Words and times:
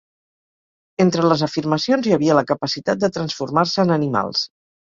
Entre 1.05 1.25
les 1.31 1.43
afirmacions 1.49 2.09
hi 2.11 2.17
havia 2.17 2.39
la 2.39 2.45
capacitat 2.55 3.05
de 3.07 3.13
transformar-se 3.21 3.87
en 3.87 3.97
animals. 4.01 4.45